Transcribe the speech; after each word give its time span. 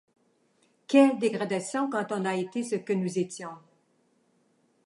Quelle 0.87 1.19
dégradation 1.19 1.87
quand 1.87 2.07
on 2.11 2.25
a 2.25 2.35
été 2.35 2.63
ce 2.63 2.73
que 2.73 2.91
nous 2.91 3.19
étions! 3.19 3.53